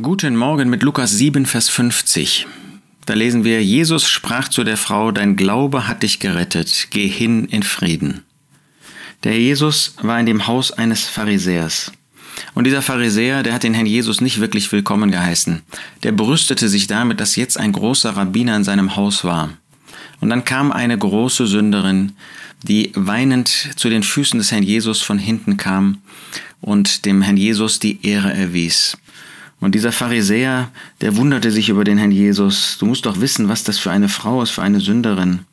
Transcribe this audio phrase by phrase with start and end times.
[0.00, 2.46] Guten Morgen mit Lukas 7, Vers 50.
[3.04, 7.44] Da lesen wir, Jesus sprach zu der Frau, Dein Glaube hat dich gerettet, geh hin
[7.44, 8.22] in Frieden.
[9.22, 11.92] Der Jesus war in dem Haus eines Pharisäers.
[12.54, 15.60] Und dieser Pharisäer, der hat den Herrn Jesus nicht wirklich willkommen geheißen.
[16.04, 19.50] Der brüstete sich damit, dass jetzt ein großer Rabbiner in seinem Haus war.
[20.22, 22.12] Und dann kam eine große Sünderin,
[22.62, 25.98] die weinend zu den Füßen des Herrn Jesus von hinten kam
[26.62, 28.96] und dem Herrn Jesus die Ehre erwies.
[29.62, 30.70] Und dieser Pharisäer,
[31.02, 32.78] der wunderte sich über den Herrn Jesus.
[32.80, 35.46] Du musst doch wissen, was das für eine Frau ist, für eine Sünderin.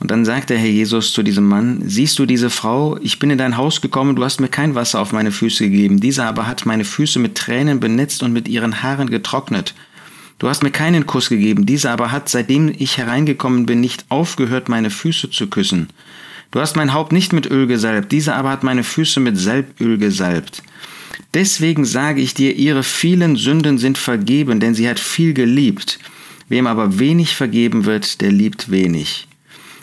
[0.00, 3.30] Und dann sagte der Herr Jesus zu diesem Mann, siehst du diese Frau, ich bin
[3.30, 6.46] in dein Haus gekommen, du hast mir kein Wasser auf meine Füße gegeben, diese aber
[6.46, 9.74] hat meine Füße mit Tränen benetzt und mit ihren Haaren getrocknet.
[10.38, 14.68] Du hast mir keinen Kuss gegeben, diese aber hat, seitdem ich hereingekommen bin, nicht aufgehört,
[14.68, 15.88] meine Füße zu küssen.
[16.50, 19.96] Du hast mein Haupt nicht mit Öl gesalbt, diese aber hat meine Füße mit Salböl
[19.96, 20.62] gesalbt.
[21.34, 25.98] Deswegen sage ich dir, ihre vielen Sünden sind vergeben, denn sie hat viel geliebt.
[26.48, 29.27] Wem aber wenig vergeben wird, der liebt wenig.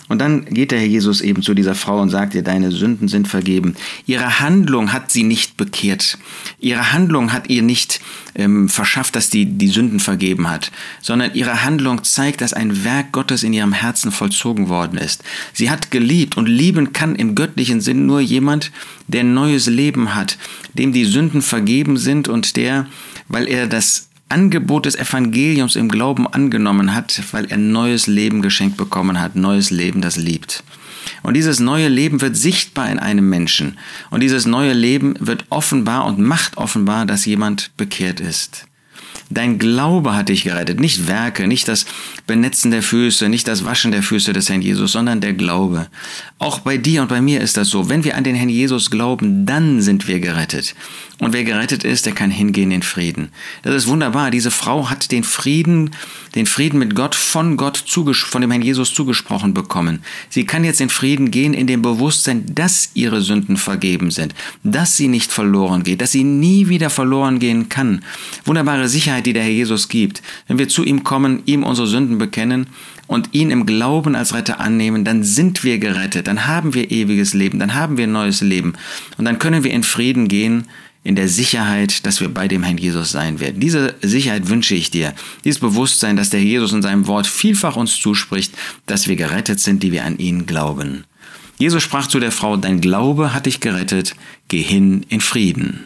[0.08, 3.08] Und dann geht der Herr Jesus eben zu dieser Frau und sagt ihr, deine Sünden
[3.08, 3.76] sind vergeben.
[4.06, 6.18] Ihre Handlung hat sie nicht bekehrt.
[6.60, 8.02] Ihre Handlung hat ihr nicht
[8.36, 13.14] ähm, verschafft, dass die die Sünden vergeben hat, sondern ihre Handlung zeigt, dass ein Werk
[13.14, 15.24] Gottes in ihrem Herzen vollzogen worden ist.
[15.54, 18.72] Sie hat geliebt und lieben kann im göttlichen Sinn nur jemand,
[19.08, 20.38] der neues Leben hat,
[20.74, 22.88] dem die Sünden vergeben sind und der,
[23.28, 28.78] weil er das Angebot des Evangeliums im Glauben angenommen hat, weil er neues Leben geschenkt
[28.78, 30.64] bekommen hat, neues Leben, das liebt.
[31.24, 33.78] Und dieses neue Leben wird sichtbar in einem Menschen.
[34.10, 38.66] Und dieses neue Leben wird offenbar und macht offenbar, dass jemand bekehrt ist.
[39.30, 41.86] Dein Glaube hat dich gerettet, nicht Werke, nicht das
[42.28, 45.88] Benetzen der Füße, nicht das Waschen der Füße des Herrn Jesus, sondern der Glaube.
[46.38, 47.90] Auch bei dir und bei mir ist das so.
[47.90, 50.76] Wenn wir an den Herrn Jesus glauben, dann sind wir gerettet.
[51.20, 53.30] Und wer gerettet ist, der kann hingehen in Frieden.
[53.64, 54.32] Das ist wunderbar.
[54.32, 55.92] Diese Frau hat den Frieden,
[56.36, 60.02] den Frieden mit Gott von Gott von dem Herrn Jesus zugesprochen bekommen.
[60.30, 64.98] Sie kann jetzt in Frieden gehen in dem Bewusstsein, dass ihre Sünden vergeben sind, dass
[64.98, 68.04] sie nicht verloren geht, dass sie nie wieder verloren gehen kann.
[68.44, 70.22] Wunderbare Sicherheit, die der Herr Jesus gibt.
[70.48, 72.68] Wenn wir zu ihm kommen, ihm unsere Sünden bekennen
[73.08, 77.34] und ihn im Glauben als Retter annehmen, dann sind wir gerettet, dann haben wir ewiges
[77.34, 78.74] Leben, dann haben wir neues Leben
[79.18, 80.66] und dann können wir in Frieden gehen
[81.06, 83.60] in der Sicherheit, dass wir bei dem Herrn Jesus sein werden.
[83.60, 85.14] Diese Sicherheit wünsche ich dir.
[85.44, 88.54] Dieses Bewusstsein, dass der Jesus in seinem Wort vielfach uns zuspricht,
[88.88, 91.04] dass wir gerettet sind, die wir an ihn glauben.
[91.58, 94.16] Jesus sprach zu der Frau, dein Glaube hat dich gerettet,
[94.48, 95.86] geh hin in Frieden.